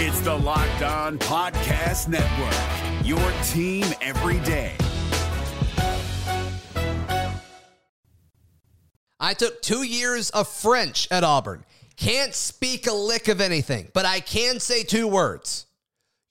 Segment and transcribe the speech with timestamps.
[0.00, 3.18] It's the Locked On Podcast Network, your
[3.48, 4.76] team every day.
[9.18, 11.64] I took two years of French at Auburn.
[11.96, 15.66] Can't speak a lick of anything, but I can say two words.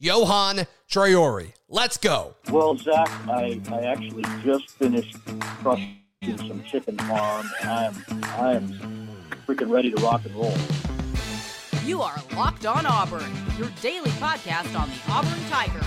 [0.01, 1.51] Yohan Traore.
[1.67, 2.35] Let's go.
[2.49, 5.97] Well, Zach, I, I actually just finished crushing
[6.37, 9.09] some chicken farm, and I am I am
[9.45, 10.55] freaking ready to rock and roll.
[11.87, 15.85] You are Locked On Auburn, your daily podcast on the Auburn Tigers.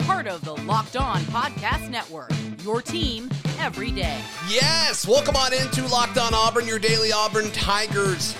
[0.00, 2.30] Part of the Locked On Podcast Network,
[2.62, 4.20] your team every day.
[4.46, 8.34] Yes, welcome on into Locked On Auburn, your daily Auburn Tigers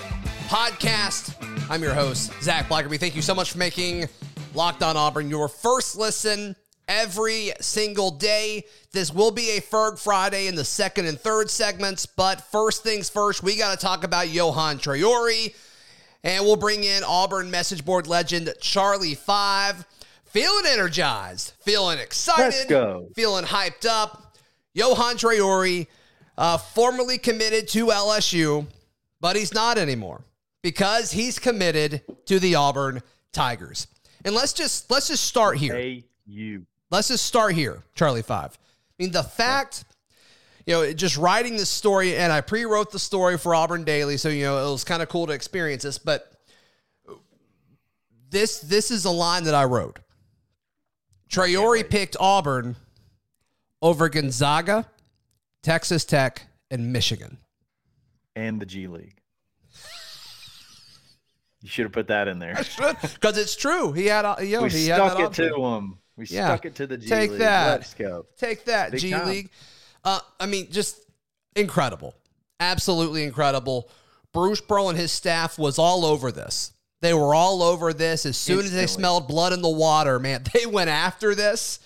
[0.49, 1.33] podcast.
[1.67, 2.99] I'm your host, Zac Blackerby.
[2.99, 4.07] Thank you so much for making
[4.53, 6.55] Locked On Auburn your first listen
[6.87, 8.65] every single day.
[8.91, 13.09] This will be a Ferg Friday in the second and third segments, but first things
[13.09, 15.55] first, we got to talk about Yohan Traore,
[16.23, 19.85] and we'll bring in Auburn message board legend Charlie Five.
[20.25, 22.67] Feeling energized, feeling excited,
[23.15, 24.37] feeling hyped up.
[24.77, 25.87] Yohan Traore,
[26.37, 28.67] uh, formerly committed to LSU,
[29.19, 30.21] but he's not anymore
[30.61, 33.87] because he's committed to the Auburn Tigers.
[34.23, 35.75] And let's just let's just start here.
[35.75, 36.65] A U.
[36.91, 38.57] Let's just start here, Charlie Five.
[38.99, 39.83] I mean, the fact,
[40.69, 44.29] you know, just writing this story, and I pre-wrote the story for Auburn Daily, so
[44.29, 45.97] you know it was kind of cool to experience this.
[45.97, 46.31] But
[48.29, 49.97] this this is a line that I wrote.
[51.27, 52.75] Traore picked Auburn
[53.81, 54.85] over Gonzaga,
[55.63, 57.39] Texas Tech, and Michigan.
[58.35, 59.15] and the G League.
[61.61, 62.55] You should have put that in there.
[63.01, 63.91] Because it's true.
[63.91, 65.49] He had, uh, you know, we he stuck it option.
[65.49, 65.97] to him.
[66.15, 66.45] We Yeah.
[66.47, 67.39] stuck it to the G Take League.
[67.39, 67.79] that.
[67.79, 68.27] Let's go.
[68.37, 69.27] Take that, Big G time.
[69.27, 69.49] League.
[70.03, 70.97] Uh, I mean, just
[71.55, 72.15] incredible.
[72.59, 73.89] Absolutely incredible.
[74.33, 76.71] Bruce Pearl and his staff was all over this.
[77.01, 80.43] They were all over this as soon as they smelled blood in the water, man.
[80.53, 81.79] They went after this.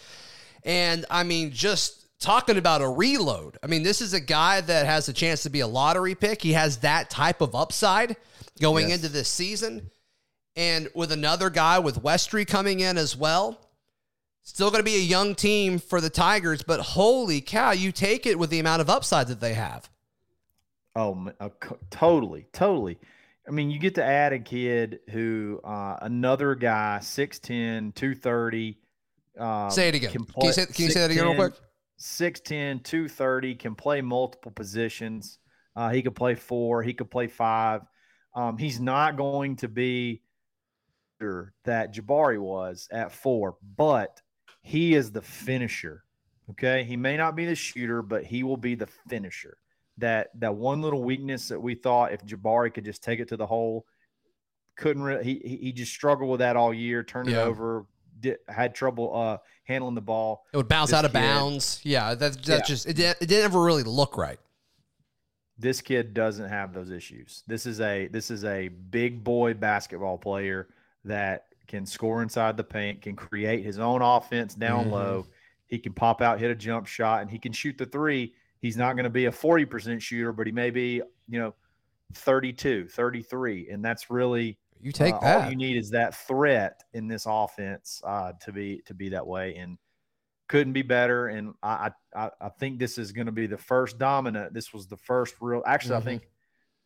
[0.64, 3.58] And I mean, just talking about a reload.
[3.62, 6.42] I mean, this is a guy that has a chance to be a lottery pick.
[6.42, 8.16] He has that type of upside
[8.60, 8.98] going Yes.
[8.98, 9.92] into this season.
[10.56, 13.60] And with another guy with Westry coming in as well,
[14.46, 18.26] Still going to be a young team for the Tigers, but holy cow, you take
[18.26, 19.90] it with the amount of upside that they have.
[20.96, 21.32] Oh,
[21.62, 23.00] co- totally, totally.
[23.48, 28.78] I mean, you get to add a kid who, uh, another guy, 6'10, 230.
[29.40, 30.12] Uh, Say it again.
[30.12, 31.54] Can you say- can you say that again real quick?
[31.98, 35.40] 6'10, 230, can play multiple positions.
[35.76, 37.82] Uh, he could play four, he could play five.
[38.36, 40.22] Um, he's not going to be
[41.64, 44.22] that Jabari was at four, but
[44.64, 46.04] he is the finisher.
[46.50, 46.84] Okay.
[46.84, 49.58] He may not be the shooter, but he will be the finisher.
[50.00, 53.38] That that one little weakness that we thought if Jabari could just take it to
[53.38, 53.86] the hole,
[54.76, 57.44] couldn't really he he- just struggled with that all year, turned Yeah.
[57.44, 57.86] it over,
[58.20, 60.46] did, had trouble uh handling the ball.
[60.52, 61.80] It would bounce This out of kid- bounds.
[61.84, 62.66] Yeah, that, that Yeah.
[62.66, 64.40] just, it, it didn't ever really look right.
[65.60, 67.44] this kid doesn't have those issues.
[67.48, 70.68] This is a this is a big boy basketball player
[71.06, 74.92] that can score inside the paint, can create his own offense down Mhm.
[74.92, 75.28] low.
[75.68, 78.36] He can pop out, hit a jump shot, and he can shoot the three.
[78.60, 81.54] He's not going to be a 40% shooter, but he may be, you know,
[82.14, 83.70] 32, 33.
[83.70, 85.44] And that's really You take uh, that.
[85.46, 89.26] All you need is that threat in this offense uh, to be to be that
[89.26, 89.78] way, and
[90.48, 91.28] couldn't be better.
[91.28, 94.54] And I I, I think this is going to be the first dominant.
[94.54, 95.64] This was the first real.
[95.66, 96.02] Actually, Mhm.
[96.02, 96.30] I think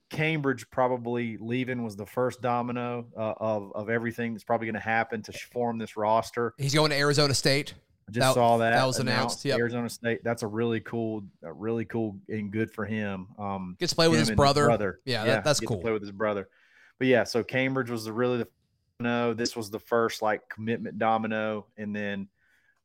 [0.10, 4.80] Cambridge probably leaving was the first domino uh, of of everything that's probably going to
[4.80, 6.54] happen to form this roster.
[6.58, 7.74] He's going to Arizona State.
[8.08, 9.60] I just That- saw that that was announced, yep.
[9.60, 10.24] Arizona State.
[10.24, 13.28] That's a really cool, uh, really cool and good for him.
[13.38, 15.02] Um, Gets to play with him his brother.
[15.04, 15.82] Yeah, that- that's cool.
[15.82, 16.48] play with his brother.
[17.00, 18.48] But yeah, so Cambridge was the really the
[19.02, 19.34] no.
[19.34, 22.30] This was the first like commitment domino, and then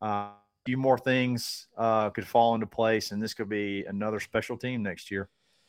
[0.03, 0.33] uh, a
[0.67, 4.83] few more things uh, could fall into place, and this could be another special team
[4.83, 5.29] next year.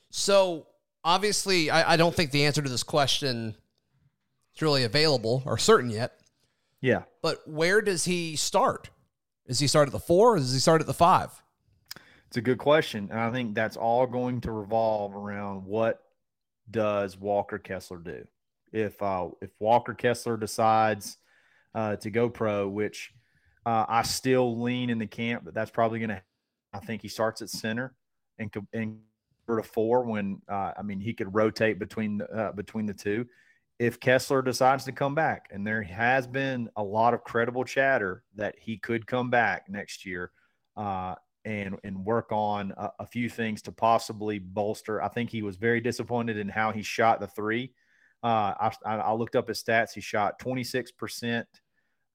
[0.10, 0.66] So
[1.04, 3.56] obviously, I, I don't think the answer to this question
[4.56, 6.20] is really available or certain yet.
[6.82, 8.90] Yeah, But where does he start?
[9.48, 11.30] Does he start at the four or does he start at the five?
[12.34, 16.02] it's a good question, and I think that's all going to revolve around what
[16.72, 18.26] does Walker Kessler do.
[18.72, 21.18] If uh, if Walker Kessler decides
[21.76, 23.12] uh, to go pro, which
[23.68, 26.24] uh, I still lean in the camp that that's probably going to.
[26.74, 27.94] I think he starts at center
[28.40, 28.98] and and
[29.48, 33.26] to four when uh, I mean he could rotate between the, uh, between the two.
[33.80, 38.24] If Kessler decides to come back, and there has been a lot of credible chatter
[38.36, 40.32] that he could come back next year,
[40.78, 45.02] uh, and and work on a, a few things to possibly bolster.
[45.02, 47.74] I think he was very disappointed in how he shot the three
[48.24, 49.94] Uh, I, I looked up his stats.
[49.94, 51.44] He shot 26%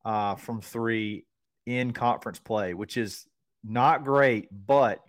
[0.04, 1.26] uh, from three
[1.66, 3.26] in conference play, which is
[3.62, 5.00] not great, but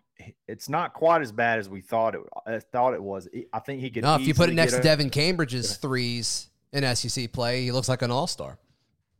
[0.47, 2.21] it's not quite as bad as we thought it.
[2.45, 3.27] I thought it was.
[3.53, 4.03] I think he could.
[4.03, 7.89] No, if you put it next to Devan Cambridge's threes in SEC play, he looks
[7.89, 8.57] like an all star.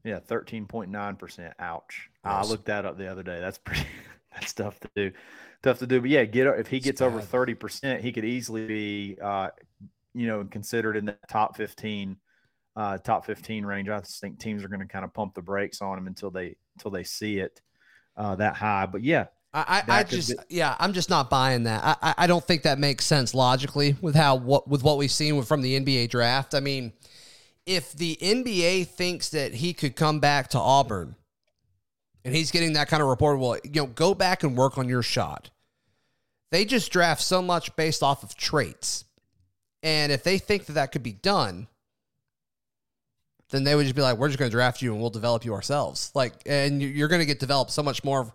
[0.04, 1.54] Yeah, thirteen point nine percent.
[1.60, 2.10] Ouch!
[2.24, 3.40] I looked that up the other day.
[3.40, 3.86] That's pretty.
[4.34, 5.12] That's tough to do.
[5.63, 6.01] Tough to do.
[6.01, 9.50] But yeah, get if he gets over thirty percent, he could easily be, uh,
[10.13, 12.18] you know, considered in the top fifteen,
[12.75, 13.90] uh, top fifteen range.
[13.90, 16.31] I just think teams are going to kind of pump the brakes on him until
[16.31, 17.60] they until they see it
[18.16, 18.86] uh, that high.
[18.86, 21.84] But yeah, I, I, I That could just, yeah, I'm just not buying that.
[21.84, 25.12] I, I, I don't think that makes sense logically with how what with what we've
[25.12, 26.54] seen from the NBA draft.
[26.54, 26.94] I mean,
[27.66, 31.16] if the NBA thinks that he could come back to Auburn,
[32.24, 34.88] and he's getting that kind of report, well, you know, go back and work on
[34.88, 35.50] your shot.
[36.52, 39.06] They just draft so much based off of traits,
[39.81, 41.68] and if they think that that could be done,
[43.50, 45.44] then they would just be like, "We're just going to draft you and we'll develop
[45.44, 48.31] you ourselves." Like, and you're going to get developed so much more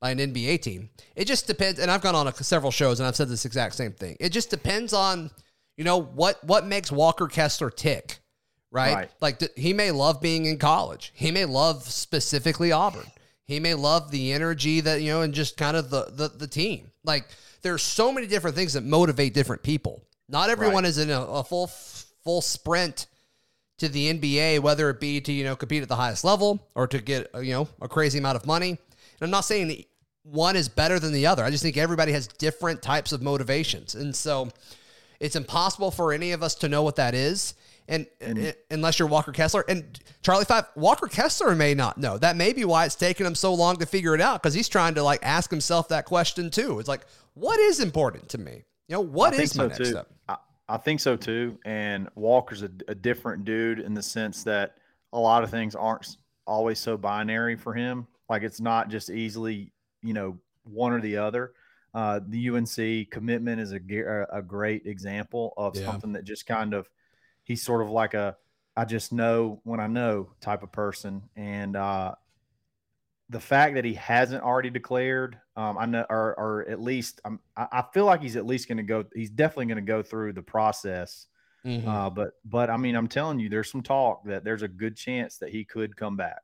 [0.00, 0.90] by an NBA team.
[1.16, 1.78] It just depends.
[1.80, 4.16] And I've gone on a, several shows and I've said this exact same thing.
[4.20, 5.30] It just depends on,
[5.76, 8.18] you know, what what makes Walker Kessler tick,
[8.70, 8.94] right?
[8.94, 9.10] Right.
[9.20, 11.12] Like th- he may love being in college.
[11.14, 13.06] He may love specifically Auburn.
[13.46, 16.46] He may love the energy that you know and just kind of the the, the
[16.46, 16.90] team.
[17.04, 17.26] Like
[17.62, 20.02] there's so many different things that motivate different people.
[20.28, 20.88] Not everyone Right.
[20.90, 21.66] is in a, a full
[22.24, 23.06] full sprint
[23.78, 26.86] to the NBA, whether it be to you know compete at the highest level or
[26.86, 28.78] to get you know a crazy amount of money.
[29.20, 29.84] And I'm not saying that
[30.22, 31.44] one is better than the other.
[31.44, 34.50] I just think everybody has different types of motivations, and so
[35.20, 37.54] it's impossible for any of us to know what that is.
[37.86, 38.28] And, mm.
[38.38, 42.16] and unless you're Walker Kessler and Charlie Five, Walker Kessler may not know.
[42.16, 44.68] That may be why it's taken him so long to figure it out because he's
[44.68, 46.78] trying to like ask himself that question too.
[46.78, 48.64] It's like, what is important to me?
[48.88, 49.84] You know, what I is my so next too.
[49.84, 50.08] step?
[50.28, 50.36] I,
[50.68, 51.58] I think so too.
[51.66, 54.76] And Walker's a, a different dude in the sense that
[55.12, 58.06] a lot of things aren't always so binary for him.
[58.28, 59.72] Like it's not just easily,
[60.02, 61.52] you know, one or the other.
[61.92, 65.86] Uh, the UNC commitment is a, a a great example of Yeah.
[65.86, 66.88] something that just kind of,
[67.44, 68.36] he's sort of like a,
[68.76, 71.22] I just know when I know type of person.
[71.36, 72.14] And uh,
[73.30, 77.40] the fact that he hasn't already declared, um, I know, or, or at least um,
[77.56, 79.04] I, feel like he's at least going to go.
[79.14, 81.26] He's definitely going to go through the process.
[81.64, 81.86] Mhm.
[81.86, 84.96] Uh, but but I mean, I'm telling you, there's some talk that there's a good
[84.96, 86.42] chance that he could come back.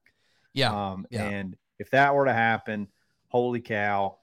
[0.55, 1.25] yeah, Um, yeah.
[1.29, 2.87] And if that were to happen,
[3.29, 4.19] holy cow,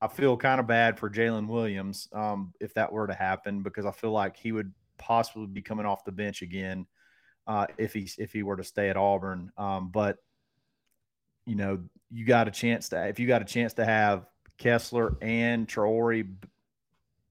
[0.00, 3.84] I feel kind of bad for Jaylin Williams um, if that were to happen because
[3.84, 6.86] I feel like he would possibly be coming off the bench again
[7.46, 9.52] uh, if he if he were to stay at Auburn.
[9.58, 10.16] Um, but
[11.44, 11.80] you know,
[12.10, 14.26] you got a chance to if you got a chance to have
[14.56, 16.26] Kessler and Traore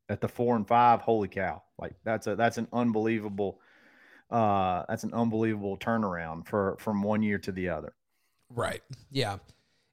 [0.10, 1.64] at the four and five, holy cow!
[1.80, 3.60] Like that's a that's an unbelievable
[4.30, 7.94] uh, that's an unbelievable turnaround for from one year to the other.
[8.50, 8.82] Right.
[9.12, 9.38] Yeah.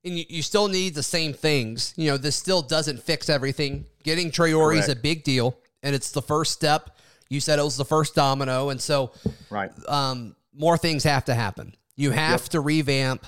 [0.04, 1.92] And you, you still need the same things.
[1.96, 3.84] You know, this still doesn't fix everything.
[4.04, 6.96] Getting Traore is a big deal, and it's the first step.
[7.28, 9.12] You said it was the first domino, and so
[9.50, 9.70] Right.
[9.88, 11.74] um, more things have to happen.
[11.96, 12.48] You have Yep.
[12.50, 13.26] to revamp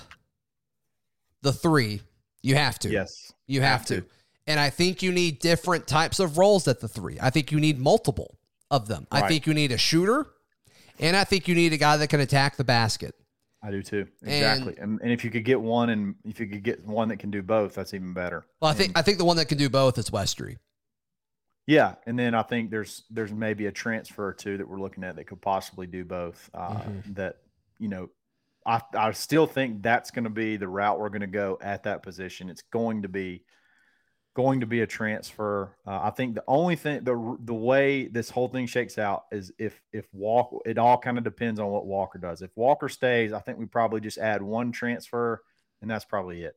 [1.41, 2.01] the three.
[2.41, 2.89] You have to.
[2.89, 3.31] Yes.
[3.47, 4.01] You have, Have to.
[4.01, 4.07] to.
[4.47, 7.17] And I think you need different types of roles at the three.
[7.21, 8.37] I think you need multiple
[8.71, 9.07] of them.
[9.11, 10.25] I think you need a shooter,
[10.99, 13.13] and I think you need a guy that can attack the basket.
[13.63, 14.07] I do too.
[14.23, 14.75] Exactly.
[14.79, 17.29] And, and if you could get one and if you could get one that can
[17.29, 18.43] do both, that's even better.
[18.59, 20.57] Well, I think And- I think the one that can do both is Westry.
[21.67, 21.95] yeah.
[22.07, 25.15] And then I think there's there's maybe a transfer or two that we're looking at
[25.15, 26.49] that could possibly do both.
[26.53, 27.15] Uh, Mhm.
[27.15, 27.37] That
[27.77, 28.09] you know,
[28.65, 31.83] I I still think that's going to be the route we're going to go at
[31.83, 32.49] that position.
[32.49, 33.43] It's going to be
[34.33, 35.75] going to be a transfer.
[35.85, 39.51] Uh, I think the only thing the the way this whole thing shakes out is
[39.57, 40.57] if if Walker.
[40.65, 42.41] It all kind of depends on what Walker does.
[42.41, 45.41] If Walker stays, I think we probably just add one transfer,
[45.81, 46.55] and that's probably it.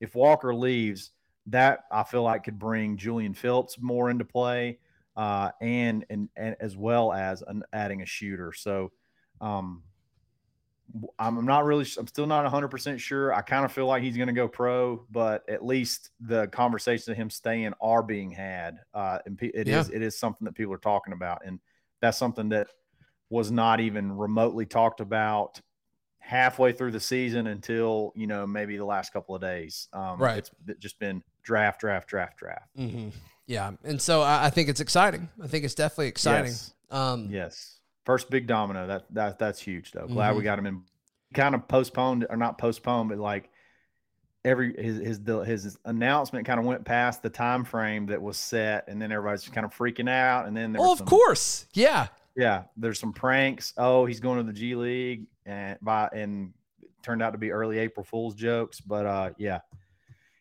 [0.00, 1.10] If Walker leaves,
[1.46, 4.78] that I feel like could bring Julian Phillips more into play,
[5.16, 8.52] uh, and and and as well as an, adding a shooter.
[8.52, 8.92] So.
[9.42, 9.84] Um,
[11.18, 11.86] I'm not really.
[11.98, 13.32] I'm still not 100 percent sure.
[13.32, 17.08] I kind of feel like he's going to go pro, but at least the conversations
[17.08, 19.96] of him staying are being had, uh, and pe- it is Yeah.
[19.96, 21.60] it is something that people are talking about, and
[22.00, 22.68] that's something that
[23.28, 25.60] was not even remotely talked about
[26.18, 29.88] halfway through the season until you know maybe the last couple of days.
[29.92, 30.38] Um, Right.
[30.38, 32.68] It's it's just been draft, draft, draft, draft.
[32.78, 33.08] Mm-hmm.
[33.46, 35.28] Yeah, and so I, I think it's exciting.
[35.42, 36.52] I think it's definitely exciting.
[36.52, 36.74] Yes.
[36.90, 37.79] Um, Yes.
[38.04, 38.86] First big domino.
[38.86, 40.06] That that that's huge though.
[40.06, 40.36] Glad Mhm.
[40.38, 40.82] we got him in.
[41.34, 43.50] Kind of postponed or not postponed, but like
[44.44, 48.36] every his his the, his announcement kind of went past the time frame that was
[48.36, 51.66] set, and then everybody's kind of freaking out, and then there Oh, was of course.
[51.74, 52.08] Yeah.
[52.36, 53.74] Yeah, there's some pranks.
[53.76, 56.52] Oh, he's going to the G League and by and
[57.02, 58.80] turned out to be early April Fool's jokes.
[58.80, 59.60] But uh yeah.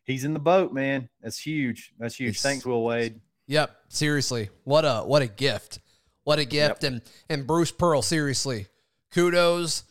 [0.05, 1.07] He's in the boat, man.
[1.21, 1.93] That's huge.
[1.99, 2.29] That's huge.
[2.29, 3.19] It's- Thanks, Will Wade.
[3.47, 4.49] Yep, seriously.
[4.63, 5.79] What a what a gift.
[6.29, 6.83] What a gift.
[6.83, 8.67] And and Bruce Pearl, seriously.
[9.13, 9.83] Kudos.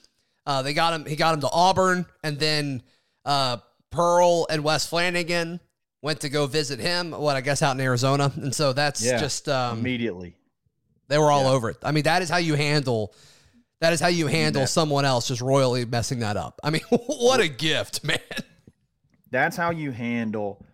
[0.47, 2.83] Uh, they got him he got him to Auburn and then
[3.25, 3.57] uh,
[3.90, 5.59] Pearl and Wes Flanagan
[6.00, 8.30] went to go visit him, what I guess out in Arizona.
[8.37, 10.37] And so that's Yeah, just um, Immediately.
[11.09, 11.50] they were all yeah.
[11.50, 11.78] over it.
[11.83, 13.12] I mean, that is how you handle
[13.80, 14.66] that is how you handle Yeah.
[14.66, 16.61] someone else just royally messing that up.
[16.62, 18.18] I mean, what a gift, man.
[19.33, 20.64] That's how you handle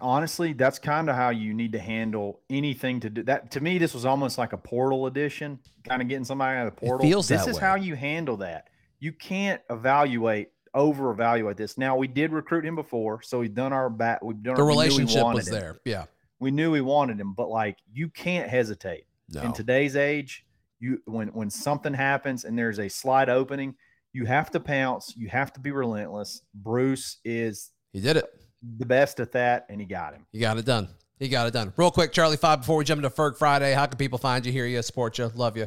[0.00, 3.50] honestly, that's kind of how you need to handle anything to do that.
[3.52, 6.74] To me, this was almost like a portal edition, kind of getting somebody out of
[6.74, 7.06] the portal.
[7.06, 7.60] feels this is way.
[7.60, 8.68] how you handle that.
[9.00, 11.78] You can't evaluate over evaluate this.
[11.78, 14.24] Now we did recruit him before, so we've done our bat.
[14.24, 15.54] We've done The we knew we relationship was him.
[15.54, 15.76] there.
[15.84, 16.04] Yeah.
[16.40, 19.42] We knew we wanted him, but like you can't hesitate No.
[19.42, 20.44] in today's age.
[20.80, 23.74] You when when something happens and there's a slight opening,
[24.12, 25.14] you have to pounce.
[25.16, 26.42] You have to be relentless.
[26.54, 28.26] Bruce is He did it.
[28.62, 30.26] The best at that, and he got him.
[30.32, 30.88] You got it done.
[31.18, 31.72] You got it done.
[31.76, 34.52] Real quick, Charlie Five, before we jump into Ferg Friday, how can people find you,
[34.52, 35.66] hear you, support you, love you?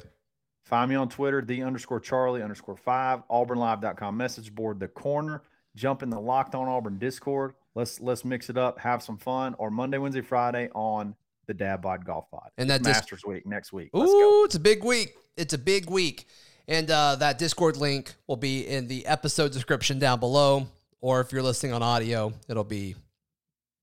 [0.63, 5.43] Find me on Twitter, the underscore Charlie underscore five, auburnlive.com message board, the corner.
[5.75, 7.53] Jump in the Locked On Auburn Discord.
[7.75, 9.55] Let's let's mix it up, have some fun.
[9.57, 11.15] Or Monday, Wednesday, Friday on
[11.47, 12.49] the Dad Bod Golf Pod.
[12.57, 13.89] And that Masters Week next week.
[13.93, 14.41] Let's go.
[14.41, 15.15] Ooh, it's a big week.
[15.37, 16.25] It's a big week.
[16.67, 20.67] And uh, that Discord link will be in the episode description down below.
[21.01, 22.95] Or if you're listening on audio, it'll be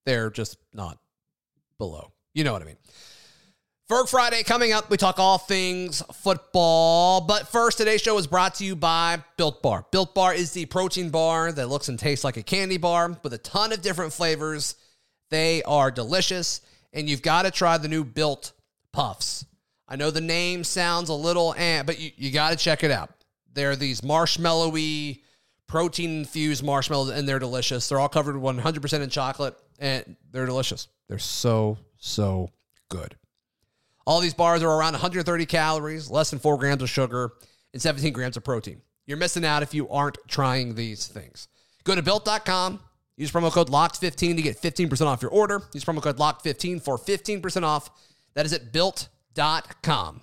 [0.06, 0.98] there, just not
[1.76, 2.12] below.
[2.32, 2.76] You know what I mean.
[3.90, 4.90] Ferg Friday coming up.
[4.90, 7.22] We talk all things football.
[7.22, 9.86] But first, today's show is brought to you by Built Bar.
[9.90, 13.32] Built Bar is the protein bar that looks and tastes like a candy bar with
[13.32, 14.74] a ton of different flavors.
[15.30, 16.60] They are delicious.
[16.92, 18.52] And you've got to try the new Built
[18.92, 19.46] Puffs.
[19.88, 22.90] I know the name sounds a little eh, but you, you got to check it
[22.90, 23.10] out.
[23.54, 25.22] They're these marshmallowy,
[25.68, 27.88] protein infused marshmallows, and they're delicious.
[27.88, 30.88] They're all covered 100% in chocolate, and they're delicious.
[31.08, 32.50] They're so, so
[32.88, 33.16] good.
[34.06, 37.32] All these bars are around 130 calories, less than four grams of sugar,
[37.72, 38.80] and 17 grams of protein.
[39.06, 41.48] You're missing out if you aren't trying these things.
[41.84, 42.80] Go to built.com,
[43.16, 45.62] use promo code LOCKED15 to get 15% off your order.
[45.74, 47.90] Use promo code LOCKED15 for 15% off.
[48.34, 50.22] That is at built.com.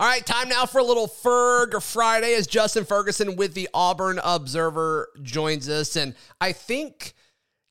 [0.00, 4.20] All right, time now for a little Ferg Friday as Justin Ferguson with the Auburn
[4.22, 5.96] Observer joins us.
[5.96, 7.14] And I think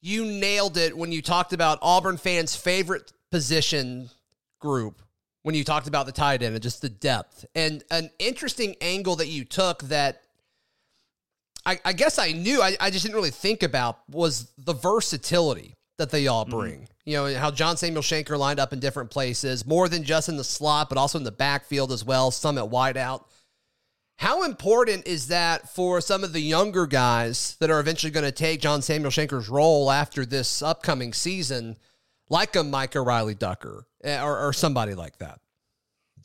[0.02, 4.10] you nailed it when you talked about Auburn fans' favorite position
[4.60, 5.02] group
[5.44, 7.46] when you talked about the tight end and just the depth.
[7.56, 10.24] And an interesting angle that you took that
[11.66, 15.77] I, I guess I knew, I, I just didn't really think about was the versatility
[15.98, 16.88] that they all bring.
[17.06, 20.38] You know, how John Samuel Shenker lined up in different places, more than just in
[20.38, 23.24] the slot, but also in the backfield as well, some at wideout.
[24.18, 28.32] How important is that for some of the younger guys that are eventually going to
[28.32, 31.78] take John Samuel Shenker's role after this upcoming season,
[32.30, 35.40] like a Micah Riley Ducker eh, or, or somebody like that?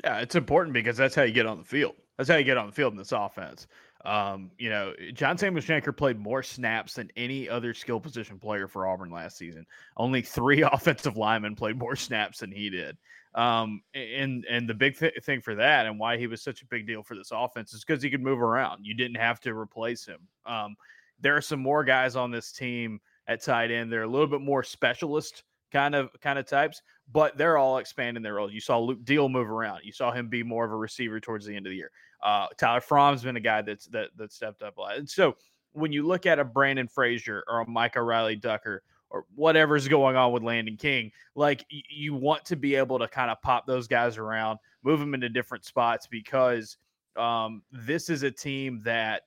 [0.03, 1.95] Yeah, it's important because that's how you get on the field.
[2.17, 3.67] That's how you get on the field in this offense.
[4.05, 8.67] Um, you know, John Samuel Shenker played more snaps than any other skill position player
[8.67, 9.65] for Auburn last season.
[9.97, 12.97] Only three offensive linemen played more snaps than he did.
[13.35, 16.67] Um, and and the big th- thing for that and why he was such a
[16.67, 18.85] big deal for this offense is because he could move around.
[18.85, 20.19] You didn't have to replace him.
[20.45, 20.77] Um,
[21.21, 23.91] there are some more guys on this team at tight end.
[23.91, 28.23] They're a little bit more specialist kind of kind of types, but they're all expanding
[28.23, 28.53] their role.
[28.53, 29.81] You saw Luke Deal move around.
[29.85, 31.91] You saw him be more of a receiver towards the end of the year.
[32.23, 34.97] Uh, Tyler Fromm's been a guy that's that that stepped up a lot.
[34.97, 35.37] And so
[35.73, 40.17] when you look at a Brandon Frazier or a Micah Riley Ducker or whatever's going
[40.17, 43.67] on with Landon King, like y- you want to be able to kind of pop
[43.67, 46.77] those guys around, move them into different spots because
[47.17, 49.23] um, this is a team that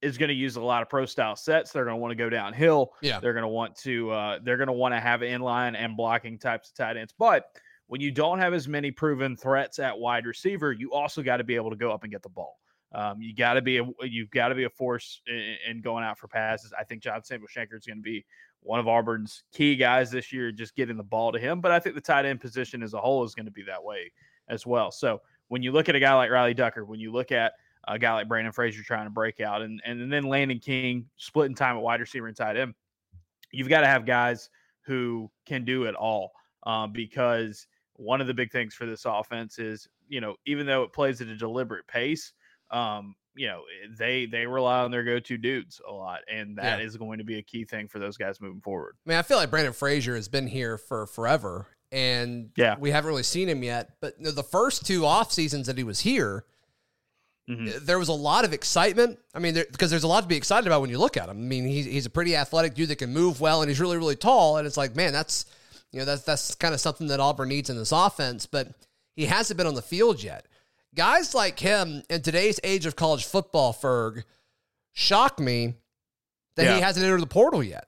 [0.00, 1.72] is going to use a lot of pro style sets.
[1.72, 2.92] They're going to want to go downhill.
[3.00, 3.18] Yeah.
[3.20, 6.38] They're going to want to uh, they're going to want to have inline and blocking
[6.38, 7.12] types of tight ends.
[7.16, 7.46] But
[7.88, 11.44] when you don't have as many proven threats at wide receiver, you also got to
[11.44, 12.58] be able to go up and get the ball.
[12.92, 16.04] Um, you got to be a you've got to be a force in, in, going
[16.04, 16.72] out for passes.
[16.78, 18.24] I think John Samuel Shenker is going to be
[18.60, 21.60] one of Auburn's key guys this year, just getting the ball to him.
[21.60, 23.82] But I think the tight end position as a whole is going to be that
[23.82, 24.10] way
[24.48, 24.90] as well.
[24.90, 27.52] So when you look at a guy like Riley Ducker, when you look at
[27.86, 31.56] a guy like Brandon Frazier trying to break out, and and then Landon King splitting
[31.56, 32.74] time at wide receiver and tight end,
[33.50, 34.48] you've got to have guys
[34.82, 36.32] who can do it all.
[36.64, 37.66] Uh, because
[37.98, 41.20] one of the big things for this offense is, you know, even though it plays
[41.20, 42.32] at a deliberate pace,
[42.70, 43.62] um, you know,
[43.96, 46.84] they they rely on their go-to dudes a lot, and that yeah.
[46.84, 48.96] is going to be a key thing for those guys moving forward.
[49.06, 52.90] I mean, I feel like Brandon Frazier has been here for forever, and yeah, we
[52.90, 53.90] haven't really seen him yet.
[54.00, 56.44] But the first two off seasons that he was here,
[57.48, 57.84] mm-hmm.
[57.84, 59.18] there was a lot of excitement.
[59.34, 61.28] I mean, because there, there's a lot to be excited about when you look at
[61.28, 61.36] him.
[61.36, 63.98] I mean, he's he's a pretty athletic dude that can move well, and he's really
[63.98, 64.56] really tall.
[64.56, 65.46] And it's like, man, that's
[65.92, 68.46] you know that's that's kind of something that Auburn needs in this offense.
[68.46, 68.68] But
[69.14, 70.46] he hasn't been on the field yet.
[70.94, 74.24] Guys like him in today's age of college football, Ferg,
[74.92, 75.74] shock me
[76.56, 76.74] that yeah.
[76.76, 77.86] he hasn't entered the portal yet.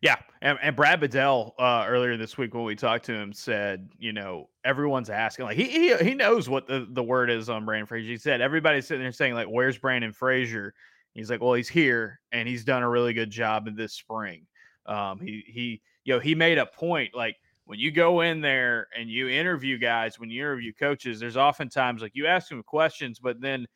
[0.00, 3.88] Yeah, and, and Brad Bedell uh, earlier this week when we talked to him said,
[3.98, 7.64] you know, everyone's asking like he he, he knows what the, the word is on
[7.64, 8.12] Brandon Frazier.
[8.12, 10.72] He said everybody's sitting there saying like, "Where's Brandon Frazier?"
[11.14, 14.46] He's like, "Well, he's here, and he's done a really good job in this spring."
[14.86, 17.36] Um, he he you know he made a point like
[17.66, 22.00] when you go in there and you interview guys, when you interview coaches, there's oftentimes
[22.00, 23.66] like you ask them questions, but then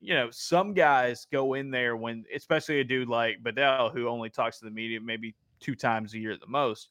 [0.00, 4.30] you know, some guys go in there when, especially a dude like Bedell, who only
[4.30, 6.88] talks to the media maybe two times a year at the most.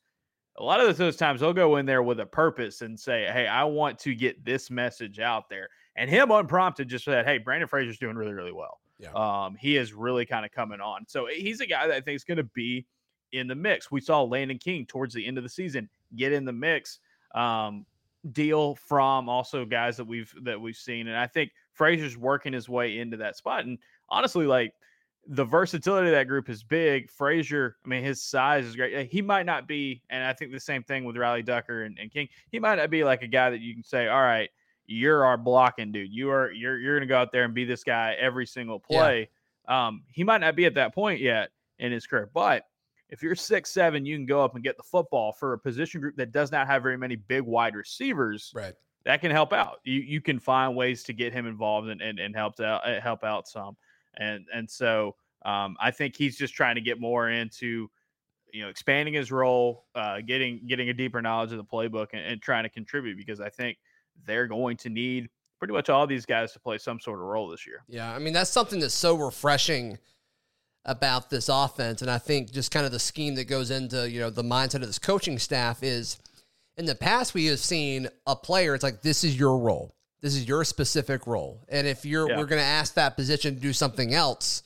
[0.57, 3.47] A lot of those times they'll go in there with a purpose and say, Hey,
[3.47, 5.67] I want to get this message out there.
[5.95, 8.79] And him unprompted just said, Hey, Brandon Frazier's doing really, really well.
[8.99, 9.11] Yeah.
[9.13, 11.05] Um, he is really kind of coming on.
[11.07, 12.85] So he's a guy that I think is going to be
[13.31, 13.91] in the mix.
[13.91, 16.99] We saw Landon King towards the end of the season get in the mix.
[17.33, 17.85] Um,
[18.33, 21.07] Deal Fromm also guys that we've that we've seen.
[21.07, 23.65] And I think Frazier's working his way into that spot.
[23.65, 24.73] And honestly, like
[25.27, 27.09] the versatility of that group is big.
[27.09, 29.09] Frazier, I mean, his size is great.
[29.11, 32.11] He might not be, and I think the same thing with Riley Ducker and, and
[32.11, 32.27] King.
[32.51, 34.49] He might not be like a guy that you can say, "All right,
[34.85, 36.11] you're our blocking dude.
[36.11, 39.29] You are you're you're gonna go out there and be this guy every single play."
[39.67, 39.87] Yeah.
[39.87, 42.65] Um, he might not be at that point yet in his career, but
[43.11, 46.01] if you're six seven, you can go up and get the football for a position
[46.01, 48.51] group that does not have very many big wide receivers.
[48.55, 48.73] Right.
[49.05, 49.79] That can help out.
[49.83, 53.23] You you can find ways to get him involved and and, and help out help
[53.23, 53.75] out some
[54.17, 57.89] and and so um, I think he's just trying to get more into
[58.53, 62.21] you know expanding his role, uh, getting getting a deeper knowledge of the playbook, and,
[62.21, 63.77] and trying to contribute because I think
[64.25, 67.47] they're going to need pretty much all these guys to play some sort of role
[67.47, 67.83] this year.
[67.87, 69.97] Yeah, I mean that's something that's so refreshing
[70.85, 74.19] about this offense, and I think just kind of the scheme that goes into you
[74.19, 76.17] know the mindset of this coaching staff is.
[76.77, 78.73] In the past, we have seen a player.
[78.73, 79.93] It's like this is your role.
[80.21, 81.63] This is your specific role.
[81.67, 82.37] And if you're yeah.
[82.37, 84.63] we're going to ask that position to do something else,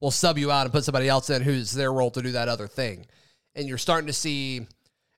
[0.00, 2.48] we'll sub you out and put somebody else in who's their role to do that
[2.48, 3.06] other thing.
[3.54, 4.66] And you're starting to see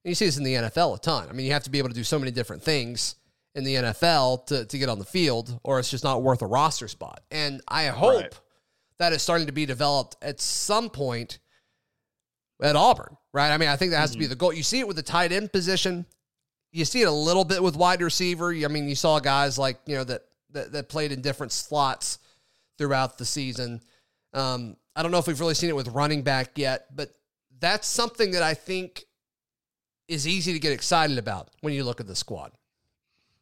[0.05, 1.29] and you see this in the NFL a ton.
[1.29, 3.17] I mean, you have to be able to do so many different things
[3.55, 6.47] in the NFL to, to get on the field, or it's just not worth a
[6.47, 7.23] roster spot.
[7.31, 8.41] And I hope right.
[9.01, 11.41] That is starting to be developed at some point
[12.63, 13.51] at Auburn, right?
[13.51, 14.15] I mean, I think that has mm-hmm.
[14.15, 14.31] to be mm-hmm.
[14.31, 14.53] the goal.
[14.53, 16.07] You see it with the tight end position
[16.73, 18.53] you see it a little bit with wide receiver.
[18.53, 22.19] I mean, you saw guys like you know that that, that played in different slots
[22.79, 23.81] throughout the season.
[24.33, 27.11] Um, I don't know if we've really seen it with running back yet, but
[27.59, 29.05] that's something that I think
[30.09, 32.53] is easy to get excited about when you look at the squad.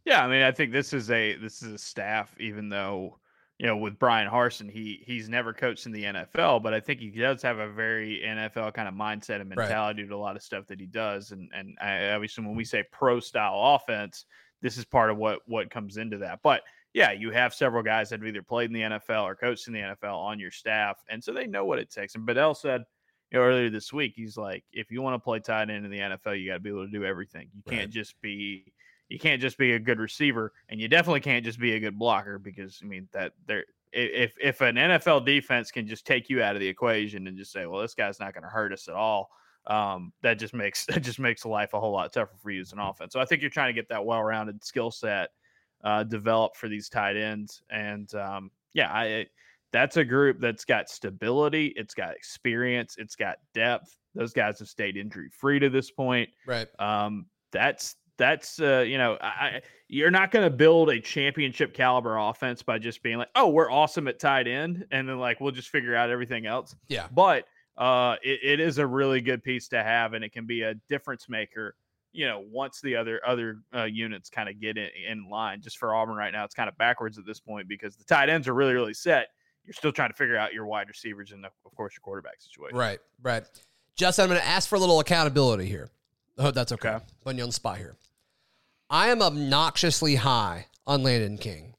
[0.05, 3.19] Yeah, I mean, I think this is a this is a staff, even though
[3.59, 7.01] you know, with Bryan Harsin, he he's never coached in the NFL, but I think
[7.01, 10.11] he does have a very NFL kind of mindset and mentality right.
[10.11, 11.33] to a lot of stuff that he does.
[11.33, 14.27] And and I, obviously, when we say pro style offense,
[14.63, 16.39] this is part of what what comes into that.
[16.43, 16.63] But
[16.95, 19.75] yeah, you have several guys that have either played in the NFL or coached in
[19.75, 22.15] the NFL on your staff, and so they know what it takes.
[22.15, 22.85] And Bedell said,
[23.33, 25.91] you know, earlier this week, he's like, if you want to play tight end in
[25.91, 27.49] the NFL, you got to be able to do everything.
[27.53, 27.81] You right.
[27.81, 28.73] can't just be
[29.09, 31.99] you can't just be a good receiver, and you definitely can't just be a good
[31.99, 36.43] blocker because I mean that there if if an NFL defense can just take you
[36.43, 38.89] out of the equation and just say, well, this guy's not going to hurt us
[38.89, 39.31] at all,
[39.67, 42.73] um, that just makes that just makes life a whole lot tougher for you as
[42.73, 43.13] an offense.
[43.13, 45.31] So I think you're trying to get that well-rounded skill set
[45.85, 49.27] uh, developed for these tight ends, and um, yeah, I
[49.73, 53.99] that's a group that's got stability, it's got experience, it's got depth.
[54.15, 56.31] Those guys have stayed injury free to this point.
[56.47, 56.69] Right.
[56.79, 62.19] Um, that's that's uh, you know, I, you're not going to build a championship caliber
[62.19, 65.53] offense by just being like, oh, we're awesome at tight end, and then like we'll
[65.53, 66.75] just figure out everything else.
[66.89, 70.47] Yeah, but uh, it, it is a really good piece to have, and it can
[70.47, 71.75] be a difference maker
[72.13, 75.79] you know, once the other other uh, units kind of get in, in line, just
[75.79, 78.49] for Auburn right now, it's kind of backwards at this point because the tight ends
[78.49, 79.29] are really really set.
[79.65, 82.77] You're still trying to figure out your wide receivers and of course your quarterback situation.
[82.77, 83.45] Right, right.
[83.97, 85.91] Justin, I'm going to ask for a little accountability here.
[86.39, 86.89] I hope that's okay.
[86.91, 87.05] Okay.
[87.23, 87.97] Putting you on the spot here.
[88.91, 91.75] I am obnoxiously high on Landon King,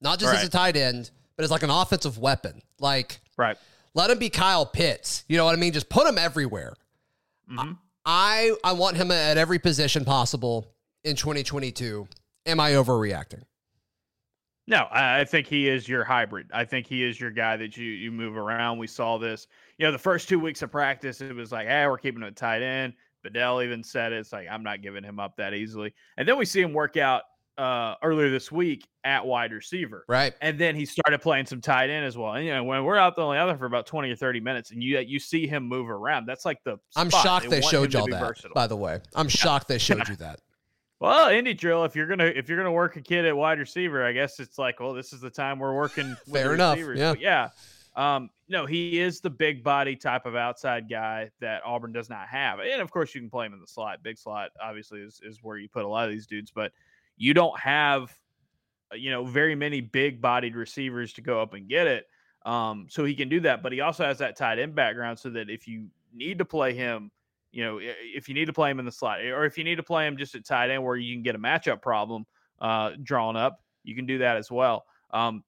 [0.00, 2.62] not just as a tight end, but as like an offensive weapon.
[2.78, 3.56] Like, Right.
[3.94, 5.24] let him be Kyle Pitts.
[5.28, 5.72] You know what I mean?
[5.72, 6.74] Just put him everywhere.
[7.50, 7.78] Mhm.
[8.04, 10.66] I I want him at every position possible
[11.04, 12.08] in 2022.
[12.46, 13.42] Am I overreacting?
[14.66, 16.48] No, I, think he is your hybrid.
[16.52, 18.78] I think he is your guy that you you move around.
[18.78, 21.20] We saw this, you know, the first two weeks of practice.
[21.20, 22.94] It was like, hey, we're keeping him tight end.
[23.22, 24.16] Bedell even said it.
[24.18, 25.94] it's like I'm not giving him up that easily.
[26.16, 27.22] And then we see him work out
[27.58, 30.04] uh, earlier this week at wide receiver.
[30.08, 30.34] Right.
[30.40, 32.32] And then he started playing some tight end as well.
[32.34, 34.70] And you know, when we're out the only other for about 20 or 30 minutes
[34.70, 37.22] and you you see him move around, that's like the I'm spot.
[37.22, 38.20] shocked they, him showed y'all that.
[38.20, 38.54] versatile.
[38.54, 40.40] By the way, I'm shocked they showed you that.
[40.98, 41.84] Well, indie drill.
[41.84, 44.56] If you're gonna if you're gonna work a kid at wide receiver, I guess it's
[44.56, 46.16] like, well, this is the time we're working.
[46.32, 46.98] Fair enough, receivers.
[46.98, 47.10] yeah.
[47.12, 47.48] But yeah.
[47.94, 52.28] Um, no, he is the big body type of outside guy that Auburn does not
[52.28, 54.02] have, and of course you can play him in the slot.
[54.02, 56.72] Big slot, obviously, is is where you put a lot of these dudes, but
[57.16, 58.14] you don't have,
[58.92, 62.06] uh, you know, very many big bodied receivers to go up and get it.
[62.44, 65.30] Um, so he can do that, but he also has that tight end background, so
[65.30, 67.10] that if you need to play him
[67.52, 69.76] you know, if you need to play him in the slot, or if you need
[69.76, 72.24] to play him just at tight end where you can get a matchup problem
[72.60, 74.86] uh, drawn up, you can do that as well.
[75.10, 75.44] Um,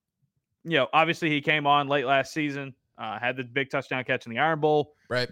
[0.65, 4.27] you know, obviously he came on late last season, uh, had the big touchdown catch
[4.27, 4.95] in the Iron Bowl.
[5.09, 5.29] Right.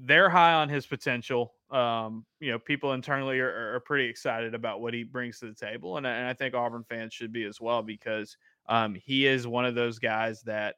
[0.00, 1.54] They're high on his potential.
[1.70, 5.54] Um, you know, people internally are, are- pretty excited about what he brings to the
[5.54, 8.36] table, and, I- and I think Auburn fans should be as well because
[8.68, 10.76] um, he is one of those guys that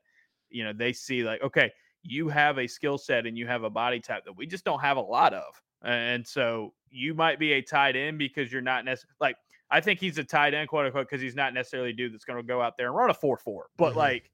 [0.50, 1.72] you know they see like, okay,
[2.02, 4.80] you have a skill set and you have a body type that we just don't
[4.80, 5.60] have a lot of.
[5.82, 9.36] And so you might be a tight end because you're not necessarily like
[9.72, 12.24] I think he's a tight end, quote unquote, because he's not necessarily a dude that's
[12.24, 13.96] going to go out there and run a four four, but Mhm.
[13.96, 14.30] like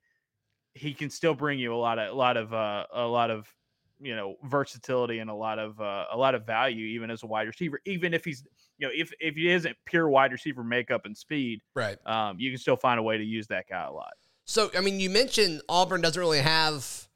[0.74, 3.52] he can still bring you a lot of a lot of uh, a lot of
[4.00, 7.26] you know versatility and a lot of uh, a lot of value even as a
[7.26, 7.80] wide receiver.
[7.86, 8.44] Even if he's
[8.78, 12.04] you know if if he isn't pure wide receiver makeup and speed, Right.
[12.06, 14.12] um, you can still find a way to use that guy a lot.
[14.44, 17.06] So, I mean, you mentioned Auburn doesn't really have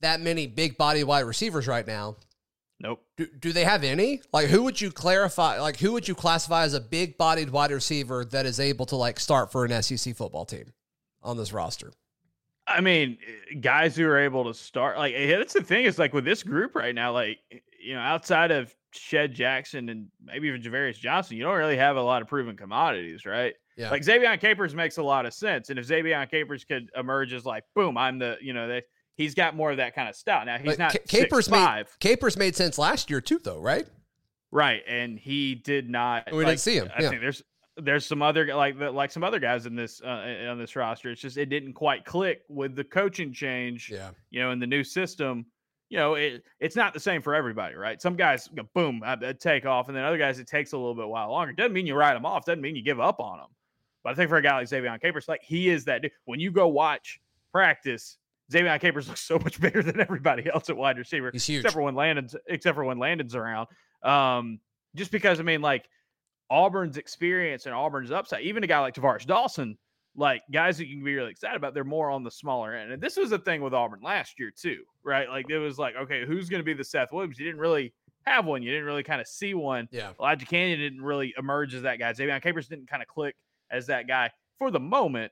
[0.00, 2.16] that many big body wide receivers right now.
[2.80, 3.02] Nope.
[3.16, 4.22] Do, do they have any?
[4.32, 5.60] Like, who would you clarify?
[5.60, 8.96] Like, who would you classify as a big bodied wide receiver that is able to
[8.96, 10.72] like start for an SEC football team
[11.22, 11.92] on this roster?
[12.68, 13.18] I mean,
[13.60, 16.74] guys who are able to start like that's the thing is like with this group
[16.76, 17.38] right now, like
[17.80, 21.96] you know, outside of Shed Jackson and maybe even Javarius Johnson, you don't really have
[21.96, 23.54] a lot of proven commodities, right?
[23.76, 23.90] Yeah.
[23.90, 27.44] Like Ze'Vian Capers makes a lot of sense, and if Ze'Vian Capers could emerge as
[27.44, 28.84] like, boom, I'm the, you know, that
[29.18, 30.46] he's got more of that kind of style.
[30.46, 33.38] Now he's But not Ca- six Capers made five, Capers made sense last year too,
[33.44, 33.86] though, right?
[34.50, 34.82] right?
[34.88, 36.32] And he did not.
[36.32, 37.08] We didn't see him, I yeah.
[37.10, 37.42] think there's
[37.76, 41.10] there's some other like like some other guys in this uh, on this roster.
[41.10, 43.90] It's just it didn't quite click with the coaching change.
[43.90, 44.10] Yeah.
[44.30, 45.46] you know, in the new system,
[45.88, 48.00] you know, it, it's not the same for everybody, right?
[48.00, 50.94] Some guys, boom, uh, uh, take off, and then other guys, it takes a little
[50.94, 51.52] bit while longer.
[51.52, 52.44] Doesn't mean you write them off.
[52.44, 53.48] Doesn't mean you give up on them.
[54.02, 56.12] But I think for a guy like Ze'Vian Capers, like he is that dude.
[56.24, 57.20] When you go watch
[57.52, 58.18] practice,
[58.52, 61.60] Ze'Vian Capers looks so much bigger than everybody else at wide receiver, He's huge.
[61.60, 63.68] except for when Landon's, except for when Landon's around.
[64.02, 64.60] Um,
[64.94, 65.88] just because I mean, like
[66.50, 69.76] Auburn's experience and Auburn's upside, even a guy like Tar'Varish Dawson,
[70.16, 72.90] like guys that you can be really excited about, they're more on the smaller end.
[72.90, 75.28] And this was the thing with Auburn last year too, right?
[75.28, 77.38] Like it was like, okay, who's going to be the Seth Williams?
[77.38, 77.92] You didn't really
[78.26, 78.62] have one.
[78.62, 79.88] You didn't really kind of see one.
[79.92, 80.10] Yeah.
[80.18, 82.12] Elijah Canion didn't really emerge as that guy.
[82.12, 83.36] Ze'Vian Capers didn't kind of click
[83.70, 85.30] as that guy for the moment.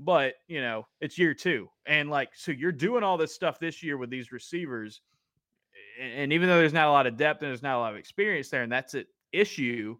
[0.00, 3.82] But you know, it's year two, and like, so you're doing all this stuff this
[3.82, 5.00] year with these receivers,
[6.00, 7.92] and, and even though there's not a lot of depth and there's not a lot
[7.92, 9.96] of experience there, and that's an issue.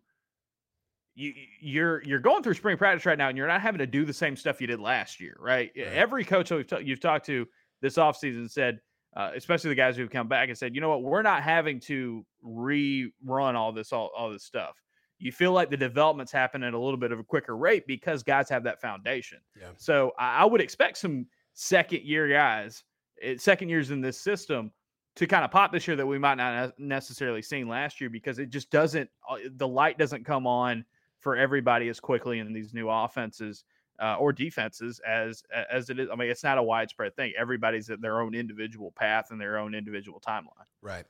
[1.14, 4.04] You you're you're going through spring practice right now, and you're not having to do
[4.04, 5.70] the same stuff you did last year, right?
[5.76, 5.86] Right.
[5.86, 7.46] Every coach that we've ta- you've talked to
[7.80, 8.80] this offseason said,
[9.16, 11.78] uh, especially the guys who've come back and said, you know what, we're not having
[11.80, 14.74] to rerun all this all, all this stuff.
[15.18, 18.22] You feel like the developments happen at a little bit of a quicker rate because
[18.22, 19.38] guys have that foundation.
[19.58, 19.68] Yeah.
[19.76, 22.84] So I, I would expect some second year guys,
[23.22, 24.70] eh, second years in this system,
[25.16, 28.10] to kind of pop this year that we might not ne- necessarily seen last year
[28.10, 30.84] because it just doesn't uh, the light doesn't come on
[31.20, 33.64] for everybody as quickly in these new offenses
[34.02, 36.08] uh, or defenses as as it is.
[36.12, 37.32] I mean, it's not a widespread thing.
[37.38, 40.66] Everybody's at their own individual path and their own individual timeline.
[40.82, 41.04] Right.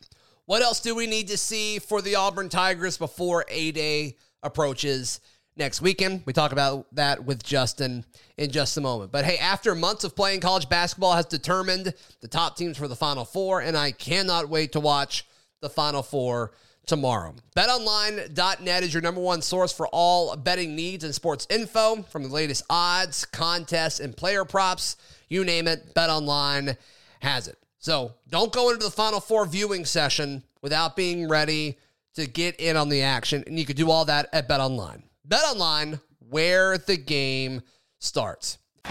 [0.46, 5.20] What else do we need to see for the Auburn Tigers before A Day approaches
[5.56, 6.22] next weekend?
[6.26, 8.04] We talk about that with Justin
[8.36, 9.10] in just a moment.
[9.10, 12.96] But hey, after months of playing college basketball has determined the top teams for the
[12.96, 15.24] Final Four, and I cannot wait to watch
[15.62, 16.52] the Final Four
[16.84, 17.34] tomorrow.
[17.56, 22.28] BetOnline.net is your number one source for all betting needs and sports info from the
[22.28, 24.98] latest odds, contests, and player props.
[25.30, 26.76] You name it, BetOnline
[27.20, 27.56] has it.
[27.84, 31.78] So don't go into the Final Four viewing session without being ready
[32.14, 33.44] to get in on the action.
[33.46, 35.02] And you can do all that at BetOnline.
[35.28, 37.60] BetOnline, where the game
[37.98, 38.56] starts.
[38.84, 38.90] The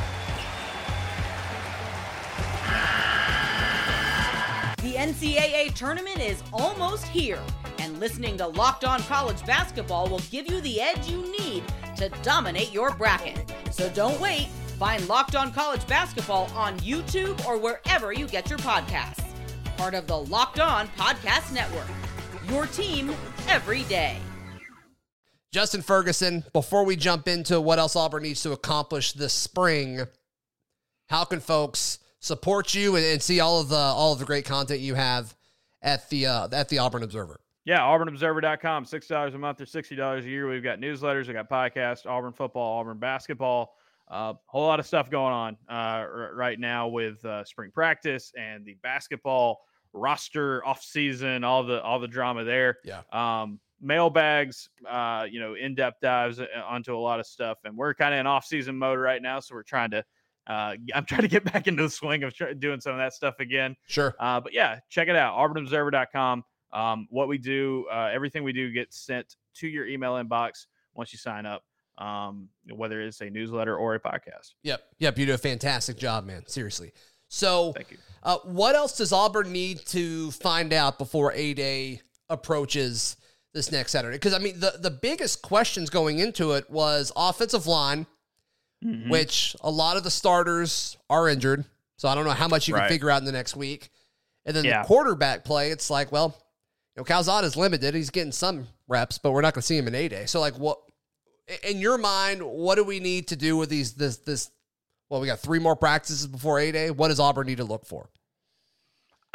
[4.94, 7.42] NCAA tournament is almost here,
[7.80, 11.64] and listening to Locked On College Basketball will give you the edge you need
[11.96, 13.52] to dominate your bracket.
[13.72, 14.50] So don't wait.
[14.84, 19.24] Find Locked On College Basketball on YouTube or wherever you get your podcasts.
[19.78, 21.88] Part of the Locked On Podcast Network.
[22.50, 23.16] Your team
[23.48, 24.18] every day.
[25.54, 30.02] Justin Ferguson, before we jump into what else Auburn needs to accomplish this spring,
[31.08, 34.44] how can folks support you and, and see all of the all of the great
[34.44, 35.34] content you have
[35.82, 37.40] at the uh, at the Auburn Observer?
[37.64, 40.50] Yeah, auburnobserver.com, $6 a month or $60 a year.
[40.50, 43.78] We've got newsletters, we've got podcasts, Auburn football, Auburn basketball.
[44.10, 47.72] A uh, whole lot of stuff going on uh, r- right now with uh, spring
[47.74, 49.60] practice and the basketball
[49.94, 52.78] roster off season, all the all the drama there.
[52.84, 53.02] Yeah.
[53.12, 57.78] Um, mailbags, uh, you know, in depth dives uh, onto a lot of stuff, and
[57.78, 60.04] we're kind of in off season mode right now, so we're trying to.
[60.48, 63.14] Uh, I'm trying to get back into the swing of try- doing some of that
[63.14, 63.76] stuff again.
[63.88, 64.16] Sure.
[64.20, 65.36] Uh, but yeah, check it out.
[65.38, 66.44] AuburnObserver.com.
[66.74, 71.14] Um, what we do, uh, everything we do gets sent to your email inbox once
[71.14, 71.64] you sign up,
[71.98, 74.54] um, whether it's a newsletter or a podcast.
[74.64, 74.84] Yep.
[75.00, 75.18] Yep.
[75.20, 76.46] You do a fantastic job, man.
[76.48, 76.92] Seriously.
[77.30, 77.98] So, Thank you.
[78.24, 83.16] uh, what else does Auburn need to find out before A Day approaches
[83.54, 84.18] this next Saturday?
[84.18, 88.06] Because I mean, the the biggest questions going into it was offensive line,
[88.84, 89.10] Mhm.
[89.10, 91.66] which a lot of the starters are injured.
[91.98, 93.90] So I don't know how much you can figure out in the next week.
[94.46, 94.82] And then Yeah.
[94.82, 96.36] the quarterback play, it's like, well,
[96.96, 97.96] you know, Calzada's limited.
[97.96, 100.26] He's getting some reps, but we're not going to see him in A Day.
[100.26, 100.80] So, like, what
[101.64, 104.52] in your mind, what do we need to do with these this this?
[105.10, 106.92] Well, we got three more practices before A Day.
[106.92, 108.10] What does Auburn need to look for?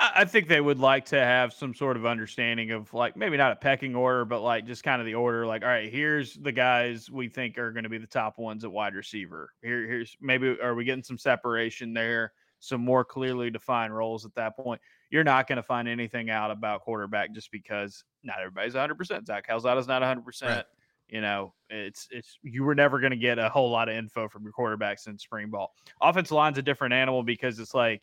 [0.00, 3.50] I think they would like to have some sort of understanding of like maybe not
[3.50, 5.44] a pecking order, but like just kind of the order.
[5.44, 8.62] Like, all right, here's the guys we think are going to be the top ones
[8.62, 9.50] at wide receiver.
[9.60, 14.34] Here, here's maybe are we getting some separation there, some more clearly defined roles at
[14.36, 14.80] that point.
[15.10, 18.94] You're not going to find anything out about quarterback just because not everybody's 100.
[18.94, 20.20] percent Zach Calzada's not 100.
[20.20, 20.24] Right.
[20.24, 20.66] percent
[21.08, 24.28] You know, it's it's you were never going to get a whole lot of info
[24.28, 25.72] from your quarterbacks in spring ball.
[26.02, 28.02] Offensive line's a different animal because it's like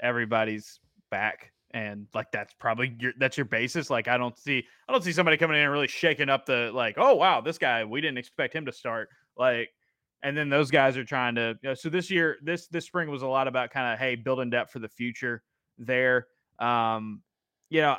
[0.00, 4.92] everybody's back and like that's probably your that's your basis like i don't see i
[4.92, 7.84] don't see somebody coming in and really shaking up the like oh wow this guy
[7.84, 9.68] we didn't expect him to start like
[10.22, 13.10] and then those guys are trying to you know, so this year this this spring
[13.10, 15.42] was a lot about kind of hey building depth for the future
[15.76, 16.26] there
[16.58, 17.22] um
[17.70, 17.96] you know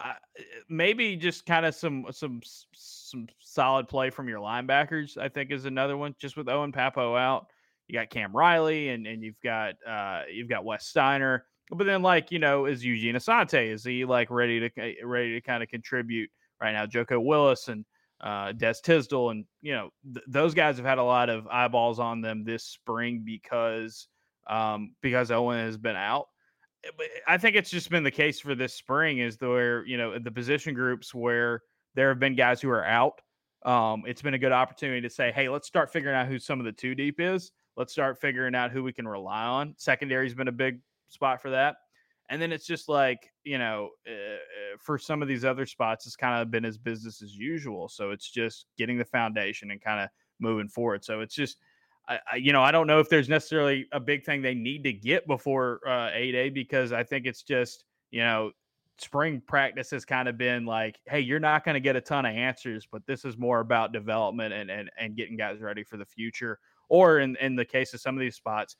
[0.67, 2.41] maybe just kind of some some
[2.73, 7.15] some solid play from your linebackers i think is another one just with owen Pappoe
[7.15, 7.47] out
[7.87, 12.01] you got cam riley and and you've got uh you've got wes steiner but then,
[12.01, 13.71] like you know, is Eugene Asante?
[13.71, 16.29] Is he like ready to eh, ready to kind of contribute
[16.59, 16.85] right now?
[16.85, 17.85] Joko Willis and
[18.21, 21.99] uh, Des Tisdol, and you know, th- those guys have had a lot of eyeballs
[21.99, 24.07] on them this spring because
[24.47, 26.27] um, because Owen has been out.
[26.83, 29.97] Eh, But I think it's just been the case for this spring is where you
[29.97, 31.63] know the position groups where
[31.95, 33.21] there have been guys who are out.
[33.65, 36.59] Um, it's been a good opportunity to say, hey, let's start figuring out who some
[36.59, 37.51] of the two deep is.
[37.75, 39.75] Let's start figuring out who we can rely on.
[39.77, 41.77] Secondary's been a big spot for that.
[42.29, 44.37] And then it's just like, you know, uh,
[44.79, 47.89] for some of these other spots, it's kind of been as business as usual.
[47.89, 51.03] So it's just getting the foundation and kind of moving forward.
[51.03, 51.57] So it's just,
[52.09, 54.93] I, you know, I don't know if there's necessarily a big thing they need to
[54.93, 58.51] get before uh, A Day because I think it's just, you know,
[58.97, 62.25] spring practice has kind of been like, hey, you're not going to get a ton
[62.25, 65.97] of answers, but this is more about development and, and, and getting guys ready for
[65.97, 66.59] the future.
[66.89, 68.75] Or in, in the case of some of these spots,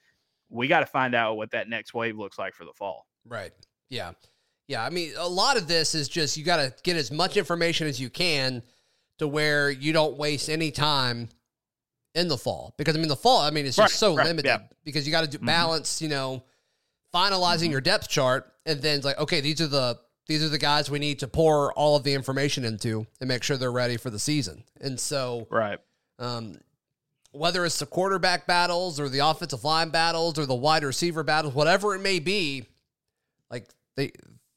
[0.49, 3.05] we got to find out what that next wave looks like for the fall.
[3.25, 3.51] Right.
[3.89, 4.13] Yeah.
[4.67, 4.83] Yeah.
[4.83, 7.87] I mean, a lot of this is just you got to get as much information
[7.87, 8.63] as you can
[9.19, 11.29] to where you don't waste any time
[12.15, 12.73] in the fall.
[12.77, 14.59] Because, I mean, the fall, I mean, it's just Right, so right, limited yeah.
[14.83, 15.45] because you got to do Mhm.
[15.45, 16.43] balance, you know,
[17.13, 17.71] finalizing Mm-hmm.
[17.71, 18.51] your depth chart.
[18.65, 19.99] And then it's like, okay, these are the.
[20.27, 23.41] These are the guys we need to pour all of the information into and make
[23.41, 24.63] sure they're ready for the season.
[24.79, 25.79] And so, Right.
[26.19, 26.59] um,
[27.31, 31.55] whether it's the quarterback battles or the offensive line battles or the wide receiver battles,
[31.55, 32.67] whatever it may be,
[33.49, 34.11] like they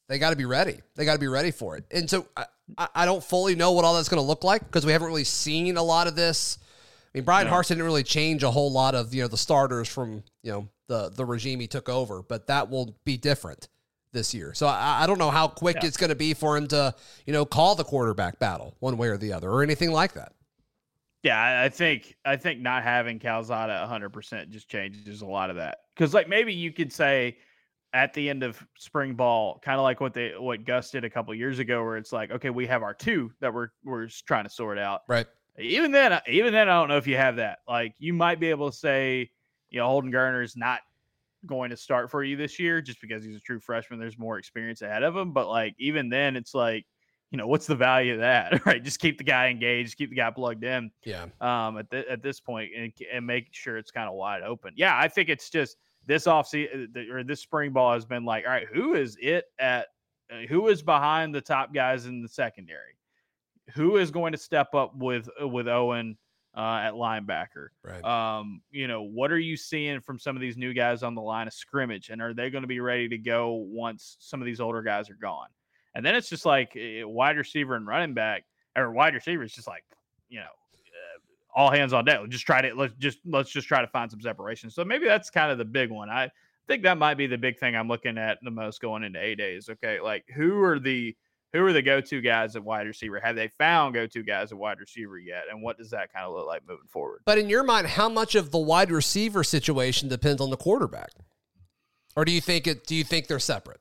[0.09, 0.83] they got to be ready.
[0.95, 1.87] They got to be ready for it.
[1.91, 2.45] And so I,
[2.77, 5.09] I- I don't fully know what all that's going to look like because we haven't
[5.09, 6.59] really seen a lot of this.
[7.15, 7.53] I mean, Bryan No.
[7.55, 10.69] Harsin didn't really change a whole lot of you know the starters from you know
[10.89, 13.69] the the regime he took over, but that will be different
[14.13, 14.53] this year.
[14.55, 15.87] So I, I don't know how quick Yeah.
[15.89, 16.95] it's going to be for him to,
[17.25, 20.33] you know, call the quarterback battle one way or the other or anything like that.
[21.23, 25.79] Yeah, I- think I think not having Calzada 100% just changes a lot of that.
[25.95, 27.39] Because like maybe you could say
[27.95, 31.11] at the end of spring ball, kind of like what they what Gus did a
[31.11, 34.45] couple years ago, where it's like, okay, we have our two that we're we're trying
[34.45, 35.03] to sort out.
[35.09, 35.27] Right.
[35.59, 37.59] Even then, I- even then, I don't know if you have that.
[37.69, 39.31] Like you might be able to say,
[39.71, 40.81] you know, Holden Geriner is not
[41.47, 43.99] going to start for you this year just because he's a true freshman.
[43.99, 45.33] There's more experience ahead of him.
[45.33, 46.87] But like even then, it's like,
[47.31, 48.65] you know, what's the value of that?
[48.67, 48.83] Right.
[48.83, 51.27] Just keep the guy engaged, keep the guy plugged in Yeah.
[51.41, 54.73] um, at, th- at this point and, and make sure it's kind of wide open.
[54.77, 58.53] Yeah, I think it's just this offseason or this spring ball has been like, all
[58.53, 59.87] right, who is it at?
[60.33, 62.97] Uh, who is behind the top guys in the secondary?
[63.75, 66.17] Who is going to step up with uh, with Owen
[66.57, 67.69] uh, at linebacker?
[67.83, 68.05] Right.
[68.05, 71.23] Um, you know, what are you seeing from some of these new guys on the
[71.23, 74.47] line of scrimmage, and are they going to be ready to go once some of
[74.47, 75.49] these older guys are gone?
[75.95, 78.45] And then it's just like wide receiver and running back,
[78.77, 79.85] or wide receiver is just like,
[80.29, 81.21] you know, uh,
[81.55, 82.21] all hands on deck.
[82.29, 84.71] Just try to let's just let's just try to find some separation.
[84.71, 86.11] So maybe that's kind of the big one.
[86.11, 86.31] I
[86.67, 89.35] think that might be the big thing I'm looking at the most going into A
[89.35, 89.69] days.
[89.69, 91.15] Okay, like who are the
[91.53, 93.21] who are the go-to guys at wide receiver?
[93.21, 95.45] Have they found go-to guys at wide receiver yet?
[95.51, 97.21] And what does that kind of look like moving forward?
[97.27, 101.11] But in your mind, how much of the wide receiver situation depends on the quarterback?
[102.17, 103.81] Or do you think it do you think they're separate?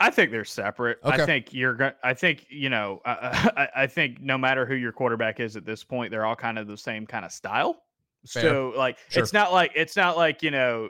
[0.00, 0.98] I think they're separate.
[1.04, 1.22] Okay.
[1.22, 1.92] I think you're going.
[2.02, 3.00] I think you know.
[3.04, 6.36] I, I, I think no matter who your quarterback is at this point, they're all
[6.36, 7.82] kind of the same kind of style.
[8.26, 8.42] Fair.
[8.42, 9.22] So like, Sure.
[9.22, 10.88] it's not like it's not like you know.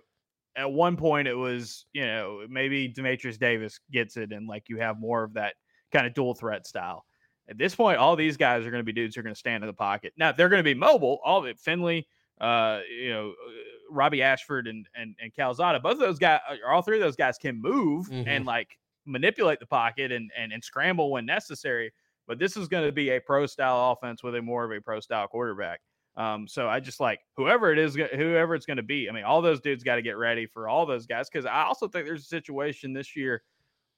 [0.55, 4.79] At one point, it was you know maybe Dematrius Davis gets it, and like you
[4.79, 5.55] have more of that
[5.93, 7.05] kind of dual threat style.
[7.49, 9.39] At this point, all these guys are going to be dudes who are going to
[9.39, 10.13] stand in the pocket.
[10.17, 11.21] Now they're going to be mobile.
[11.25, 12.07] All of it, Finley,
[12.41, 13.51] uh, you know, uh,
[13.91, 15.81] Robby Ashford and and and Calzada.
[15.81, 18.27] Both of those guys, all three of those guys, can move Mhm.
[18.27, 21.93] and like manipulate the pocket and and, and scramble when necessary.
[22.29, 24.81] But this is going to be a pro style offense with a more of a
[24.81, 25.81] pro style quarterback.
[26.17, 29.09] Um, so I just like whoever it is, whoever it's going to be.
[29.09, 31.65] I mean, all those dudes got to get ready for all those guys because I
[31.65, 33.43] also think there's a situation this year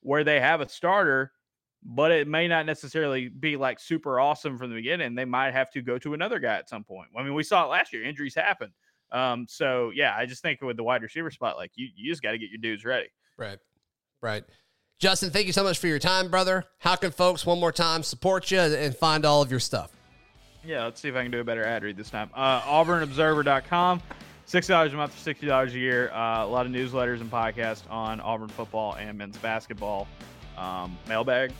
[0.01, 1.33] where they have a starter,
[1.85, 5.15] but it may not necessarily be like super awesome from the beginning.
[5.15, 7.09] They might have to go to another guy at some point.
[7.17, 8.05] I mean, we saw it last year.
[8.05, 8.73] Injuries happen.
[9.13, 12.23] Um, so yeah, I just think with the wide receiver spot, like you, you just
[12.23, 13.09] got to get your dudes ready.
[13.37, 13.59] Right.
[14.23, 14.45] Right.
[14.99, 16.65] Justin, thank you so much for your time, brother.
[16.79, 19.91] How can folks one more time support you and find all of your stuff?
[20.65, 22.31] Yeah, let's see if I can do a better ad read this time.
[22.33, 24.01] Uh, AuburnObserver.com.
[24.47, 26.11] Six dollars a month for sixty dollars a year.
[26.13, 30.07] Uh, a lot of newsletters and podcasts on Auburn football and men's basketball.
[30.59, 31.53] Um, mailbag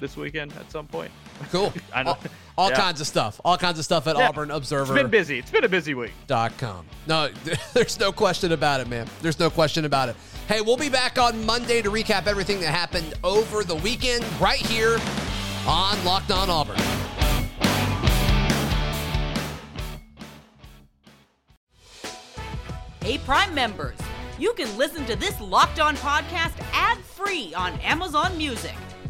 [0.00, 1.10] this weekend at some point.
[1.50, 1.72] Cool.
[1.94, 2.10] I know.
[2.10, 2.18] All,
[2.58, 2.76] all Yeah.
[2.76, 3.40] kinds of stuff.
[3.44, 4.28] All kinds of stuff at Yeah.
[4.28, 4.94] Auburn Observer.
[4.94, 5.38] It's been busy.
[5.38, 6.12] It's been a busy week.
[6.26, 6.86] dot com.
[7.06, 7.28] No,
[7.74, 9.06] there's no question about it, man.
[9.22, 10.16] There's no question about it.
[10.48, 14.60] Hey, we'll be back on Monday to recap everything that happened over the weekend right
[14.60, 14.98] here
[15.66, 16.76] on Locked On Auburn.
[23.02, 23.96] Hey, Prime members,
[24.38, 28.74] you can listen to this Locked On podcast ad free on Amazon Music.